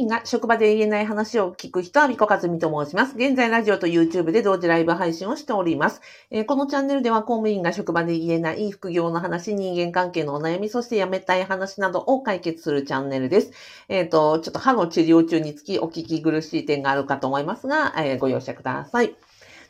[0.00, 3.14] 員が職場で言えない話を聞く人は、みこかずみと申します。
[3.16, 6.00] 現在、ラジオと YouTube で同時ライブ配信をしております。
[6.30, 13.52] えー、このチャンネルでは、公務員が職場で言えない副業の話、人間関係のお悩み、そして辞めたい話などを解決するチャンネルです。
[13.88, 19.14] えっ、ー、と、ちょっと歯の治療中につきお聞き苦しい点があるかと思いますが、えー、ご容赦ください。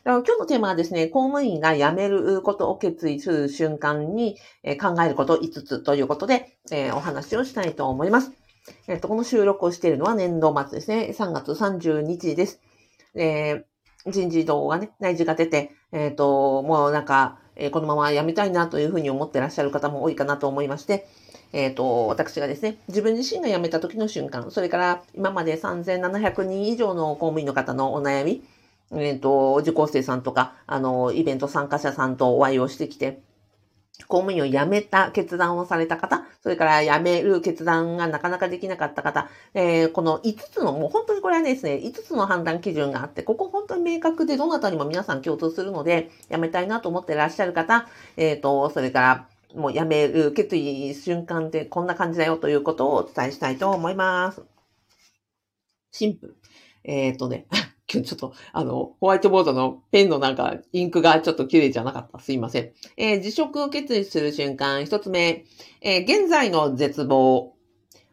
[0.03, 4.35] 今日のテーマはですね、公務員が辞めることを決意する瞬間に
[4.81, 8.40] 考えること5つということで、えー、お話をしたいと思います。
[8.87, 11.13] えっ、と、この収録をしているのは年度末ですね。
[11.17, 12.61] 3月30日です。
[13.15, 21.07] えー、人事異動がね、内示が出て、えっ、ー、と、もうなんか、えー、このまま辞めたいなというふうに思ってらっしゃる方も多いかなと思いまして、
[21.53, 28.43] えっ、ー、と、私がですね、自分自身が辞めた時の瞬間、それから今まで3700人以上の公務員の方のお悩み、
[28.93, 33.21] えっ、と、受講生さんとか、あの、イベント参加者さんとお会いをしてきて、
[34.05, 54.41] 公務員を辞めた決断をされた方、それから辞める決断がなかなかできなかった方、えー、この5つの、もう本当にこれはですね、5つの判断基準があって、ここ本当に明確でどなたにも皆さん共通するので、辞めたいなと思ってらっしゃる方、えっ、ー、と、それから、もう辞める決意瞬間ってこんな感じだよということをお伝えしたいと思います。
[55.91, 56.35] シンプル。
[56.83, 57.47] えっ、ー、とね、
[57.91, 62.19] 今 日ちょっと、あの、ホワイトボードのペンのなんか、インクがちょっと綺麗じゃなかった。
[62.19, 62.71] すいません。
[62.97, 65.45] えー、辞職を決意する瞬間、一つ目、
[65.81, 67.53] えー、現在の絶望。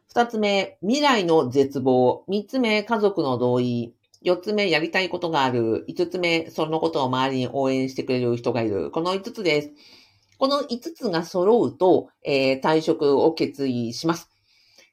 [0.08, 2.24] 二つ目、未来の絶望。
[2.26, 3.94] 三つ目、家族の同意。
[4.20, 5.84] 四つ目、やりたいことがある。
[5.86, 8.90] 五つ目、そのことを周りに応援してくれる人がいる。
[8.90, 9.70] この五つです。
[10.38, 14.28] この五つが揃うと、えー、退職を決意します。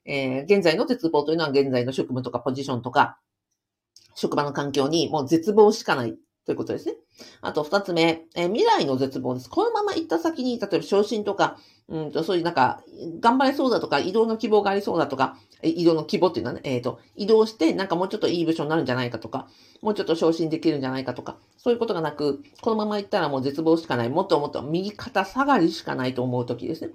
[0.05, 3.17] えー、現在の絶望というのは現在の職務とかポジションとか、
[4.15, 6.95] 職場の環境にもう絶望しかないということですね。
[7.41, 9.49] あと二つ目、えー、未来の絶望です。
[9.49, 12.81] このまま行った先に、例えば昇進とか、うんと、そういうなんか、
[13.19, 19.47] 頑張れそうだとか、移動の希望がありそうだとか、移動の希望っていうのはね、えっ、ー、と、移動して、なんかもうちょっといい部署になるんじゃないかとか、
[19.81, 26.91] もうちょっと昇進できるんじゃないかとか、そういうことがなく、このまま行ったらもう絶望しかない、もっともっと右肩下がりしかないと思うときですね。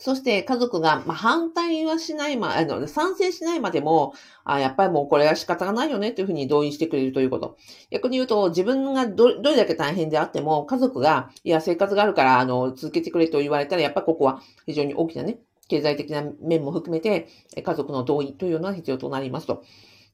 [0.00, 7.58] そして家族が、まあ、反対はしないま、あの、賛成しないまでも、あやっぱりもうこれは仕方がないよねというふうに同意してくれるということ。
[7.90, 17.28] 逆に言うと、自分がど、どれだけ大変であっても、家族が、いや、生活があるから、あの、続けてくれと言われたら、やっぱりここは非常に大きなね、経済的な面も含めて、
[17.62, 19.62] 家族の同意というのは必要となりますと。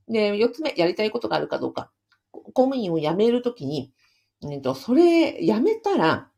[0.09, 1.93] で、四つ目、やりたいことがあるかどうか。
[2.33, 3.93] 公務員を辞めるときに、
[4.51, 6.29] えっと、それ、辞めたら、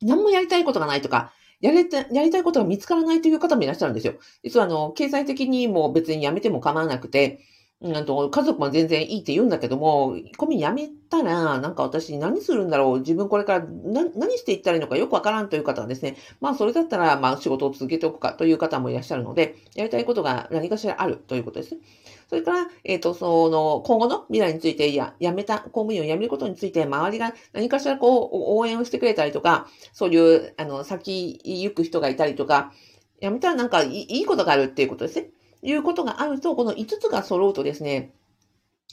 [0.00, 1.32] 何もやりたいことがないとか、
[1.62, 4.14] やれて、やりたいことが見つからないという方もいらっしゃるんですよ。
[4.44, 7.40] 実はあの、経済的にも別にやめても構わなくて、
[7.82, 21.80] うんと、家族も全然いいって言うんだけども、コミ辞めたら、なんか私何するんだろう自分これから何していったらいいのかよくわからんという方はですね、まあそれだったら、まあ仕事を続けておくかという方もいらっしゃるので、やりたいことが何かしらあるということですね。
[22.28, 32.72] それから、えっ、ー、と、その、今後の未来について、や、辞めた、公務員を辞めることについて、周りが何かしらこう、応援をしてくれたりとか、そういう、あの、先行く人がいたりとか、
[33.20, 35.28] 辞めたらなんかいいことがあるっていうことですね。
[35.62, 38.12] いうことがあると、この5つが揃うとですね、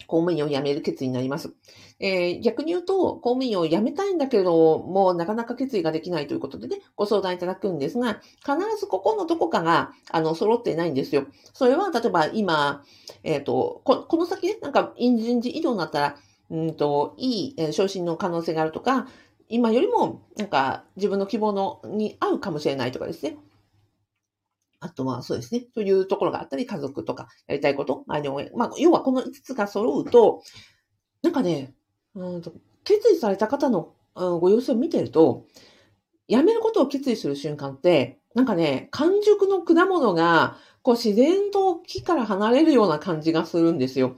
[0.07, 1.51] 公務員を辞める決意になります。
[1.99, 11.25] えー、逆に言うと、公務員を辞めたいんだけど、もうなかなか決意ができないということでね、ご相談いただくんですが、必ずここのどこかが、あの、揃ってないんですよ。
[11.53, 12.83] それは、例えば今、
[13.23, 16.15] えっ、ー、とこ、この先ね、なんか、人事異動になったら、
[16.49, 19.07] うんと、いい、昇進の可能性があるとか、
[19.49, 23.37] 今よりも、なんか、自分の希望の、に合うかもしれないとかですね。
[24.81, 25.61] あとはそうですね。
[25.73, 30.41] というところがあったり、家族とかやりたいこと、周りのまあ、要はこの5つが揃うと、
[31.21, 31.73] なんかね、
[32.15, 32.41] うん
[32.85, 35.45] 決意された方の、ご様子を見てると、
[36.27, 44.15] 辞めることを決意する瞬間って、なんかね、完熟の果物が、こう自然と木から離れるような感じがするんですよ。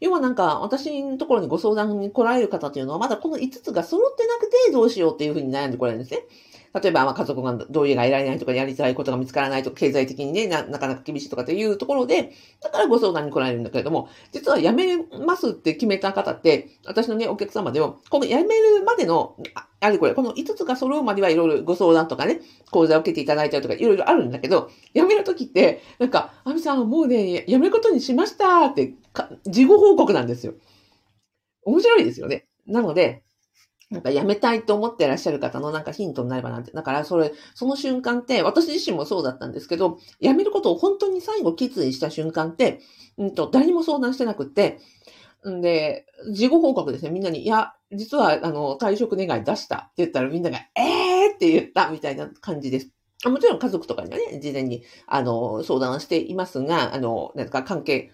[0.00, 6.26] 要はなんか、私のところにご相談に来られる方というのは、まだこの5つが揃ってなくてどうしようっていうふうに悩んでこられるんですね。
[6.74, 22.40] 例えば、まあ、家族が同意が得られないとか、やりたいことが見つからないとか、経済的にねな、なかなか厳しいとかっていうところで、だからご相談に来られるんだけれども、実は辞めますって決めた方って、私のね、お客様では、この辞めるまでの、ああれこれ、この5つが揃うまではいろいろご相談とかね、
[22.72, 28.94] 講座を受けていただいたりとか、いろいろあるんだけど、辞めるときって、なんか、あみさん、もうね、辞めることにしましたって、
[29.46, 30.54] 事後報告なんですよ。
[31.64, 32.46] 面白いですよね。
[32.66, 33.23] なので、
[33.90, 36.72] なんか辞めたいと思ってらっしゃる方のなんかヒントになればなんて。
[36.72, 42.80] だからそれ、その瞬間って、私自身もそうだったんですけど、辞めることを本当に最後決意した瞬間って、
[43.18, 44.78] うんと、誰にも相談してなくって、
[45.48, 47.10] んで、事後報告ですね。
[47.10, 52.90] みんなに、いや、実は、あの、退職願い出したって言ったらみんなが、えーって言ったみたいな感じです。
[53.26, 58.10] もちろん家族とかにはね、事前に、あの、相談していますが、あの、なんか関係、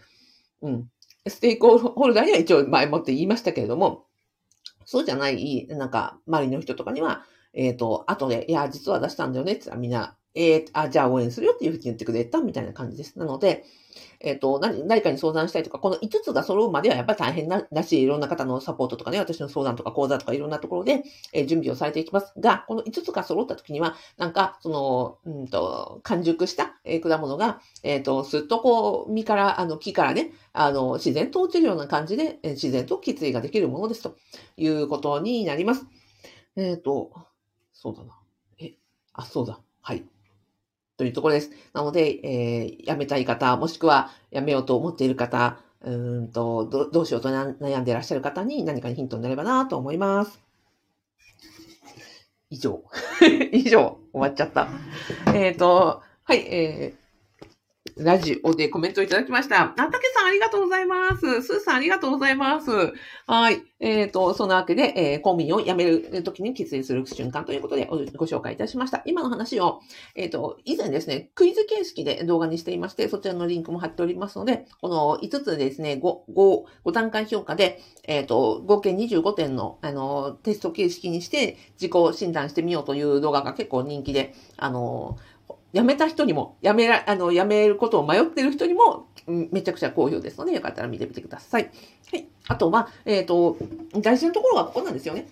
[0.62, 0.88] うん。
[1.28, 4.06] ステークホルダーには一応前もって言いましたけれども、
[4.90, 13.18] そうじゃない、なんか、周りの人とかには、えっ、ー、と、後で、いや、実は出したんだよねってみんな、えー、あ、じゃあ応援するよっていうふうに言ってくれたみたいな感じです。
[13.18, 13.64] なので、
[14.20, 34.16] えっ、ー、と、何、誰かに相談したいとか、この5つが揃うまではやっぱり大変な、だし、いろんな方のサポートとかね、私の相談とか講座とかいろんなところで、えー、準備をされていきますが、この5つが揃った時には、なんか、その、うんと、完熟した、えー、果物が、えっ、と、すっとこう、実から、あの、木からね、あの、自然と落ちるような感じで、え自然と決意ができるものですと
[34.56, 35.86] いうことになります。
[36.56, 37.10] えっ、と、
[37.72, 38.18] そうだな。
[38.58, 38.74] え、
[39.14, 39.60] あ、そうだ。
[39.80, 40.04] はい。
[41.00, 41.50] というところです。
[41.72, 50.42] なので、えー、辞めたい方、もしくは辞めようと思っている方、うんとど、どうしようと悩んでいらっしゃる方に何かにヒントになればなと思います。
[52.50, 52.84] 以上。
[53.50, 54.68] 以上、終わっちゃった。
[55.34, 57.09] えっ、ー、と、はい、えー、
[58.02, 59.62] ラジオでコメントいただきました。
[59.62, 61.42] あ、たけさんありがとうございます。
[61.42, 62.70] すーさんありがとうございます。
[63.26, 63.62] はい。
[63.78, 67.86] えっ、ー、と、そのわけで、えー、公民を辞めるときに決意する瞬間ということで
[68.16, 69.02] ご紹介いたしました。
[69.04, 69.80] 今の話を、
[70.14, 85.18] えっ、ー、と、以前ですね、クイズ形式で動画にしていまして、そちらのリンクも貼っておりますので、この5つですね、5、5、5段階評価で、えっ、と、合計25点の、あの、テスト形式にして自己診断してみようという動画が結構人気で、あの、
[85.72, 91.70] 辞めた人にも、辞めら、あの、辞めることを迷ってる人にも、めちゃくちゃ好評ですので、よかったら見てみてください。
[92.12, 92.26] はい。
[92.48, 93.56] あとは、えっ、ー、と、
[94.00, 95.28] 大事なところはここなんですよね。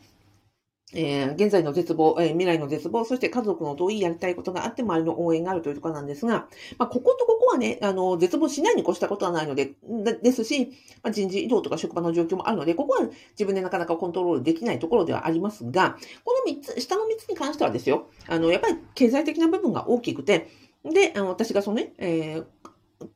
[0.94, 6.48] えー、現在の絶望、えー、未来の絶望、そして家族の同意やりたいことがあって周りの応援があるというところなんですが、
[6.78, 9.74] まあ、こことここはね、あの、絶望しないに越したことはないので、
[10.22, 10.70] ですし、
[11.02, 20.48] まあ、人事異動とか職場の状況もあるので、ここは自分でなかなかコントロールできないところではありますが、この3つ、下の3つに関してはですよ、あの、やっぱり経済的な部分が大きくて、
[20.84, 22.44] で、あの私がそのね、えー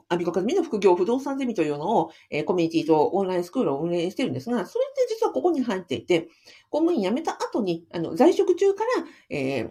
[0.08, 6.29] アビコカズミの副業不動産ゼミというのを、えー、コミュニティとオンラインスクールを運営してるんですが、それって実はここに入っていて、
[6.70, 8.90] 公務員辞めた後に、あの、在職中から、
[9.31, 9.70] えー、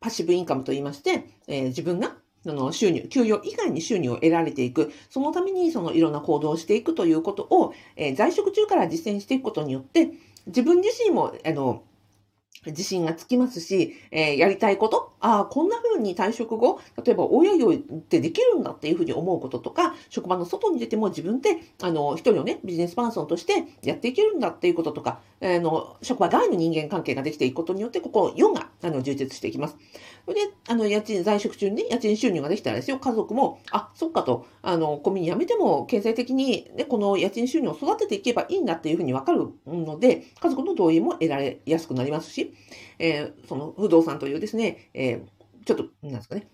[0.00, 10.12] パッシブインカムと言いまして、えー、自分がその収入、給与以外に収入を得られていく、そのためにそのいろんな行動をしていくということを、え、在職中から実践していくことによって、
[10.46, 11.82] 自分自身も、あの、
[12.66, 29.76] 自信がつきますし、えー、やりたいこと、ああ、こんな風に退職後、例えば親業ってできるんだっていう風に思うこととか、職場の外に出ても自分で、あの、一人のね、ビジネスパーソンとしてやっていけるんだっていうこととか、あの、職場外の人間関係ができていくことによって、ここ4が、あの、充実していきます。
[30.24, 42.47] それで、あの、家賃、在職中にね、家賃収入ができたらですよ、家族も、あ、そっかと、あの、コンビニ辞めても、経済的に、ね、この家賃収入を育てていけばいいんだっていう風にわかるので、家族の同意も得られやすくなりますし、
[42.98, 46.48] えー、その不動産というですね、えー、ちょっと、なんですかね、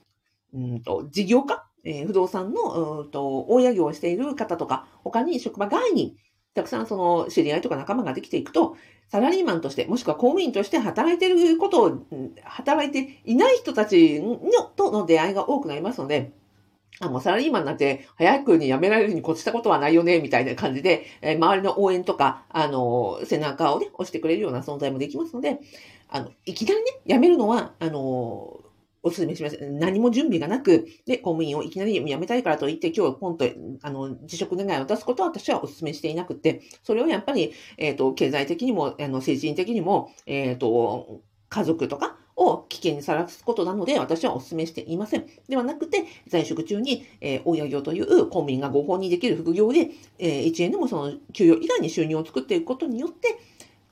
[0.54, 6.16] うんと、事業家、えー、不動産の、うんと、大家業をしている方とか、他に職場外に、
[6.54, 8.76] たくさんその知り合いとか仲間ができていくと、
[9.08, 12.06] サラリーマンとして、もしくは公務員として働いていることを、
[12.44, 16.32] 働いていない人たちのとの出会いが多くなりますので、
[17.00, 25.58] あ、もうサラリーマンなんて早くに辞められるに越したことはないよね、みたいな感じで、えー、周りの応援とか、あの、背中をね、押してくれるような存在もできますので、
[26.08, 28.60] あの、いきなりね、辞めるのは、あの、
[29.04, 29.58] お勧めします。
[29.60, 33.44] 何も準備がなく、で、公務員をいきなり辞めたいからと言って、今日ポンと、
[33.82, 45.26] あの、辞職願を出すことは私はお勧めしていなくて、それをやっぱり、えっ、ー、と、経済的にも、あの、政治的にも、えっ、ー、と、家族とか、を危険にさらすことなので、私はお勧めしていません。
[45.48, 53.38] ではなくて、在職中に、えー、親業という公務員が合法にできる副業で、えー、1円でもその給与以外に収入を作っていくことによって、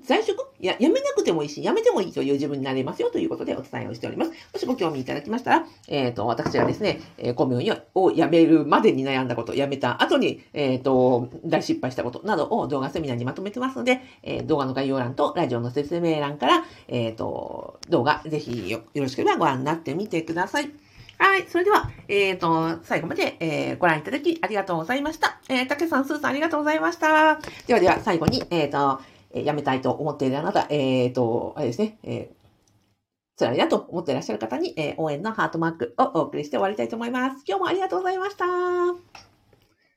[0.04, 0.52] 在職？
[0.60, 4.30] いや、辞めなくてもいいし、辞めてもいいという自分になれますよということでお伝えをしております。
[4.30, 20.70] もしご興味いただきましたら、えっ、ー、と、私はですね、えー、公務員を辞めるまでに悩んだこと、辞めた後に、えっ、ー、と、大失敗したことなどを動画セミナーにまとめてますので、えー、動画の概要欄とラジオの説明欄から、えっ、と、動画ぜひよろしければご覧になってみてください。
[21.18, 21.46] はい。
[21.48, 25.40] それでは、えっ、と、最後まで、えー、ご覧いただきありがとうございました。
[25.48, 27.38] えー、たけさん、すーさんありがとうございました。
[27.68, 29.00] ではでは、最後に、えっ、と、
[29.34, 37.44] え辞めたいと思っているあなた、えっ、ー、と、あれですね、えー、辛いなと思っていらっしゃる方に、えー、応援のハートマークをお送りして終わりたいと思います。
[37.46, 39.31] 今日もありがとうございました。